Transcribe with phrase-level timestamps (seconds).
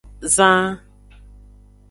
[0.35, 0.65] Zan.